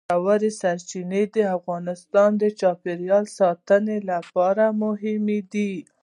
[0.21, 5.71] ژورې سرچینې د افغانستان د چاپیریال ساتنې لپاره مهم دي.